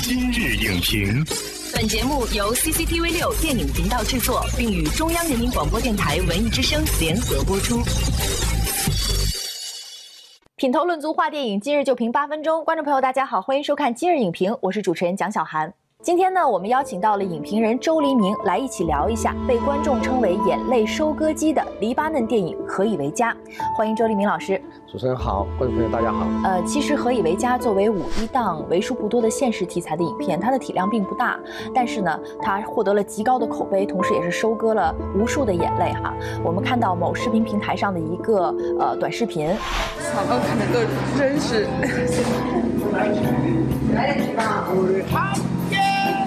[0.00, 1.24] 今日影评，
[1.74, 7.82] 本节目由 CCTV 六电影频道制作，并与中央人民广播电台文艺之声联合播出。
[10.56, 12.64] 品头论足话电影，今日就评八分钟。
[12.64, 15.72] 观众朋友，大家好，欢迎收看今日影评，我是主持人蒋小涵。
[16.04, 23.32] 今天呢，我们邀请到了影评人周黎明来一起聊一下被观众称为“眼泪收割机”的黎巴嫩电影《何以为家》。
[23.76, 24.62] 欢迎周黎明老师。
[24.86, 26.24] 主持人好，观众朋友大家好。
[26.44, 31.36] 呃，其实《何以为家》作为五一档为数不多的现实题材的影片，它的体量并不大，
[31.74, 36.14] 但是呢，它获得了极高的口碑，同时也是收割了无数的眼泪哈。
[36.44, 39.48] 我们看到某视频平台上的一个呃短视频，
[39.98, 40.78] 想要看的都
[41.18, 41.66] 真是。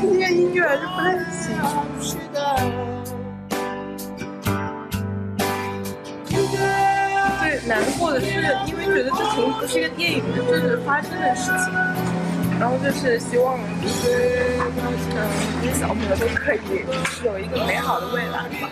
[0.00, 1.52] 听见音乐就不太行。
[7.38, 8.26] 最难过的是，
[8.66, 11.74] 因为觉得这从不是一个电影，这是发生的事情。
[12.58, 15.28] 然后就是希望，就是嗯，
[15.62, 16.58] 这些小朋友都可以
[17.24, 18.70] 有一个美好的未来吧。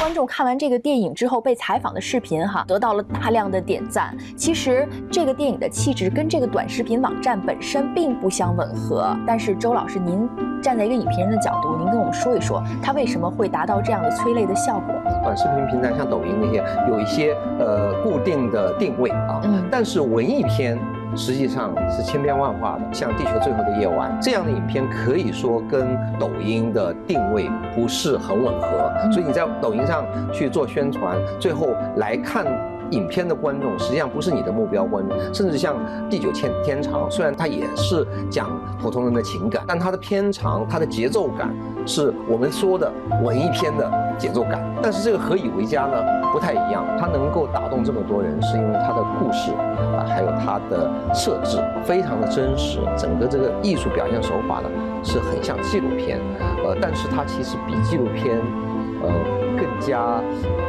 [0.00, 4.16] 观众看完这个电影之后被采访的视频哈，得到了大量的点赞。
[4.36, 9.16] 其实这个电影的气质跟这个短视频网站本身并不相吻合。
[9.26, 10.26] 但是周老师，您
[10.60, 14.94] 站在一个影评人的角度，您跟我们说一说，它为什么会达到这样的催泪的效果？
[15.22, 20.78] 短视频平台像抖音那些，有一些呃固定的定位啊，嗯，但是文艺片。
[21.16, 28.92] 实际上是千变万化的，像《地球最后的夜晚》这样的影片，可以说跟抖音的定位不是很吻合。
[29.10, 32.46] 所以你在抖音上去做宣传，最后来看
[32.90, 35.18] 影片的观众，实际上不是你的目标观众。
[35.32, 35.76] 甚至像
[36.08, 41.54] 《地久天天长》，虽然它也是讲普通人的情感，但它的片长、它的节奏感，
[41.86, 44.62] 是我们说的文艺片的节奏感。
[44.82, 50.04] 但是这个《何以为家》呢，不太一样，它能够打动这么多人，是因为它的故事啊。
[50.06, 54.68] 还有它的设置非常的真实，整个这个艺术表现手法呢
[55.04, 56.18] 是很像纪录片，
[56.64, 58.38] 呃，但是它其实比纪录片，
[59.02, 59.10] 呃，
[59.60, 60.22] 更加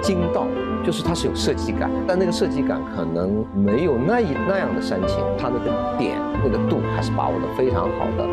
[0.00, 0.46] 精到，
[0.82, 8.26] 就是它是有设计感，但那个设计感可能没有那一那样的煽情，它那个点那个度还是把握的非常好的。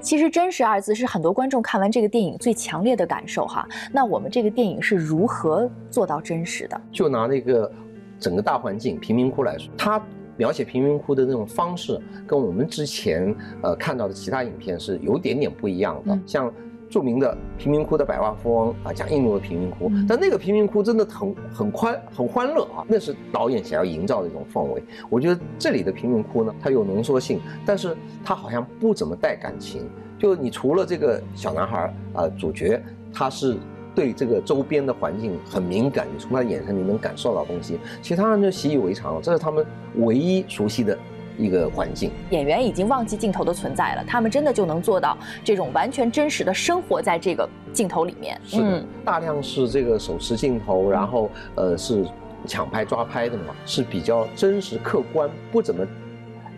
[0.00, 3.66] 其实“真实”二字是很多观众看完这个电影最强烈的感受哈。
[3.90, 6.78] 那我们这个电影是如何做到真实的？
[6.92, 7.72] 就拿那个
[8.18, 9.98] 整个大环境贫民窟来说，它
[10.36, 16.18] 描写贫民窟的那种方式，跟我们之前呃看到的其他影片是有点点不一样的。
[16.26, 16.52] 像
[16.94, 24.80] 著名的贫民窟的百万富翁啊，讲印度的贫民窟，但那个贫民窟真的很很宽很欢乐啊，那是导演想要营造的一种氛围。
[25.10, 29.90] 我觉得这里的贫民窟呢，它有浓缩性，但是它好像不怎么带感情。
[30.20, 32.80] 就你除了这个小男孩啊，主角
[33.12, 33.56] 他是
[33.92, 39.66] 对这个周边的环境很敏感，你从他的眼神里能感受到东西，其他人就习以为常了，这是他们
[39.96, 40.96] 唯一熟悉的。
[41.36, 48.40] 一个环境，演员已经忘记镜头的存在了，他们真的就能做到这种完全真实的生活在这个镜头里面。
[48.44, 52.04] 是的，大量是这个手持镜头，然后呃是
[52.46, 55.86] 抢拍抓拍的嘛，是比较真实客观，不怎么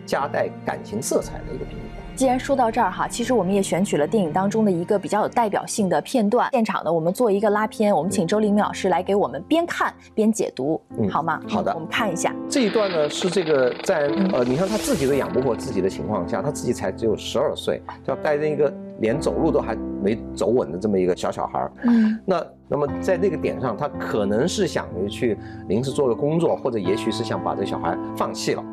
[0.05, 2.01] 夹带感情色彩的一个片子。
[2.17, 6.49] 既然说到这儿哈，其实我们也选取了电影当中的一个比较有代表性的片段。
[6.51, 11.39] 现场呢，我们做一个拉片，我们请周黎明老师来给我们边看边解读，好吗？
[11.47, 21.71] 好的，我们看一下这一段呢，是这个在呃，你看他自己都养不活自己的情况下，他自己才只有十二岁，要带着一个连走路都还没走稳的这么一个小小孩儿。
[21.83, 28.63] 嗯，那那么在那个点上，他可能是想着去临时做个工作，或者也许是想把这小孩放弃了。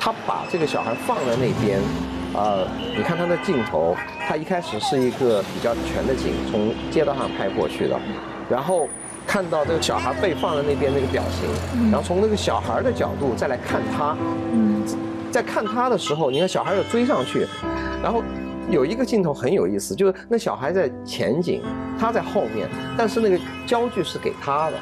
[0.00, 1.78] 他把这个小孩放在那边。
[2.32, 2.64] 呃，
[2.96, 3.96] 你看他的镜头，
[4.28, 7.98] 他一开始是一个比较全的景，从街道上拍过去的，
[8.48, 8.88] 然后
[9.26, 14.16] 看到这个小孩被放在那边那个表情，然后从那个小孩的角度再来看他，
[15.30, 17.46] 在看他的时候，你看小孩又追上去，
[18.02, 18.22] 然后
[18.70, 21.60] 有一个镜头很有意思，就是那小孩在前景，
[21.98, 24.76] 他在后面，但是那个焦距是给他的，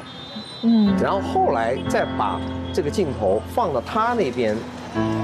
[0.63, 2.39] 嗯，然后后来再把
[2.71, 4.55] 这个镜头放到他那边，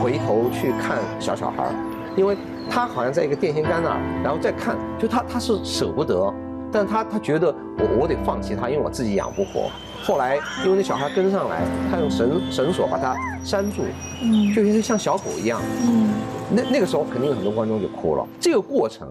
[0.02, 1.70] 回头去看小小孩。
[2.16, 2.38] 因为
[2.70, 6.34] 他好像在一个电线杆那儿，然后再看，就他他是舍不得，
[6.72, 9.70] 但是他他觉得我我得放弃他，因为我自己养不活。
[10.04, 13.82] 后来因为那小孩跟上来，他用绳绳索把他拴住，
[14.22, 16.10] 嗯，就像像小狗一样，嗯，
[16.52, 18.26] 那那个时候肯定有很多观众就哭了。
[18.40, 19.08] 这个过程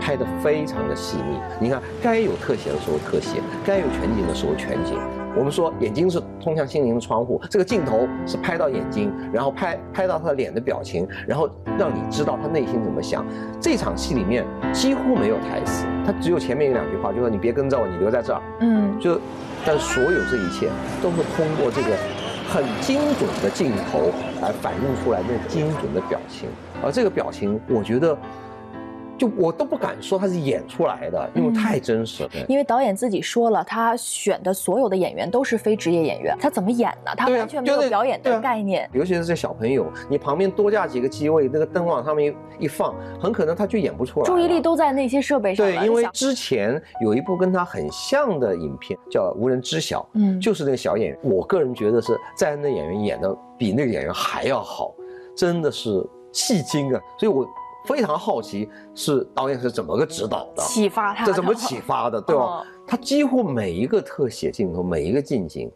[0.00, 4.98] 拍得非常的细腻，你看该有特写的时候特写，该有全景的时候全景。
[5.38, 11.48] 我们说眼睛是通向心灵的窗户，这个镜头是拍到眼睛，然后拍拍到他的脸的表情，然后
[11.78, 13.24] 让你知道他内心怎么想。
[13.60, 18.42] 这场戏里面几乎没有台词，他只有前面一两句话，就说你别跟着我，你留在这儿。
[18.58, 19.20] 嗯，就，
[19.64, 20.68] 但所有这一切
[21.00, 21.96] 都是通过这个
[22.48, 24.10] 很精准的镜头
[24.42, 26.48] 来反映出来那精准的表情，
[26.82, 28.18] 而这个表情，我觉得。
[29.18, 32.30] 就我都不敢说他是演出来的，因为太真实了。
[32.48, 37.12] 因为导演自己说了，他选的所有的演员都是非职业演员，他怎么演呢？
[37.16, 38.88] 他完全没有表演的概念。
[38.92, 44.26] 尤其是这小朋友，你旁边多架几个机位，那个灯往上面一放，很可能他就演不出来。
[44.26, 45.66] 注意力都在那些设备上。
[45.66, 51.18] 对，因为之前有一部跟他很像的影片叫《无人知晓》，嗯，就是那个小演员。
[51.22, 54.94] 我个人觉得是在那演员演的比那个演员还要好，
[55.36, 55.90] 真的是
[56.32, 57.00] 戏精啊！
[57.18, 57.44] 所以我。
[57.84, 60.62] 非常好奇，是导演是怎么个指导的？
[60.62, 61.24] 启发他？
[61.24, 62.20] 这怎么启发的？
[62.20, 62.62] 对吧？
[62.86, 65.70] 他几乎每一个特写镜头，每一个近景，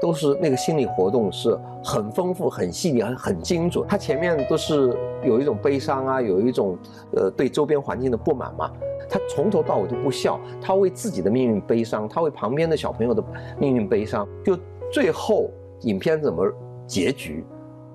[0.00, 3.86] 都是那个心理活动是很丰富、很细腻、很很精准。
[3.86, 6.76] 他前面都是有一种悲伤啊，有一种
[7.14, 8.70] 呃对周边环境的不满嘛。
[9.08, 13.22] 他从头到尾都不笑，他为自己的命运悲伤，他为旁边的小朋友的
[13.58, 14.26] 命运悲伤。
[14.44, 14.58] 就
[14.90, 15.50] 最后
[15.82, 16.50] 影片怎么
[16.86, 17.44] 结局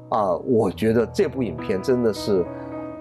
[0.09, 0.35] 啊？
[0.45, 2.45] 我觉得这部影片真的是。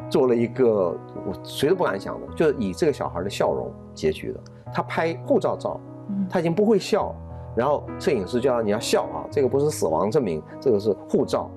[0.09, 4.41] 做了一个我谁都不敢想的，就是以这个小孩的笑容结局的。
[4.73, 5.81] 他拍护照照，
[6.29, 7.15] 他已经不会笑，
[7.55, 11.51] 然后摄影师就要你要笑啊，这个不是死亡证明，这个是护照，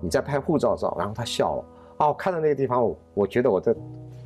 [0.00, 1.64] 你在拍护照照，然后他笑了
[1.98, 3.74] 啊，我看到那个地方，我我觉得我在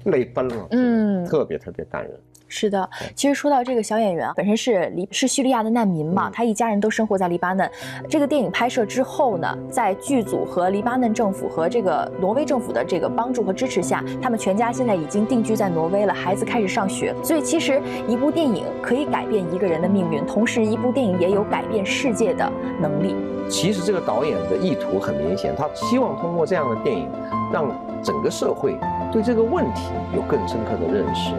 [0.05, 2.21] 泪奔了，嗯，特别特别感人。
[2.49, 7.69] 是的，其实说到这个小演员本身是黎是叙利亚的难民嘛，他一家人都生活在黎巴嫩。
[8.09, 17.15] 这个电影拍摄之后呢，在剧组和黎巴嫩政府和这个挪威政府的这个帮助和支持下，他们全家现在已经定居在挪威了，孩子开始上学。
[17.23, 22.51] 所以其实一部电影可以改变一个人的命运，同时一部电影也有改变世界的
[22.81, 23.17] 能力。
[23.49, 27.09] 其实这个导演的意图很明显，他希望通过这样的电影，
[27.53, 27.67] 让
[28.03, 28.77] 整个社会
[29.13, 29.83] 对这个问题
[30.15, 31.33] 有更深刻的认识。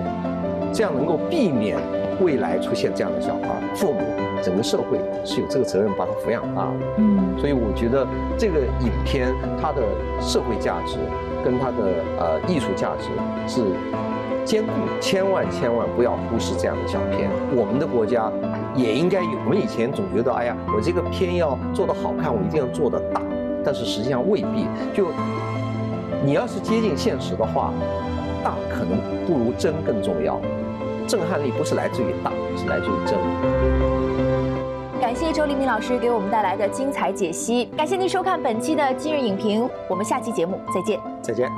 [0.78, 1.76] 这样能够避免
[2.22, 4.00] 未来出现这样的小孩，父母
[4.44, 6.86] 整个社会是有这个责任把他抚养大的。
[7.00, 8.06] 嗯，所以我觉得
[8.38, 9.82] 这个影片它的
[10.22, 10.98] 社会价值
[11.44, 11.78] 跟它的
[12.20, 13.10] 呃艺术价值
[13.52, 13.64] 是
[14.46, 14.72] 兼顾，
[15.02, 17.28] 千万千万不要忽视这样的小片。
[17.56, 18.32] 我们的国家
[18.76, 19.32] 也应该有。
[19.46, 23.20] 我们以前总觉得，哎呀，我这个片要做得好看，我一定要做得大，
[23.66, 24.68] 但是实际上未必。
[24.94, 25.08] 就
[26.24, 27.74] 你要是接近现实的话。
[28.44, 30.40] 大可能不如真更重要，
[31.07, 33.18] 震撼力不是来自于大，是来自于真。
[35.00, 41.00] 感谢周黎明老师给我们带来的精彩解析，感谢您收看本期的今日影评，我们下期节目再见。
[41.21, 41.50] 再见。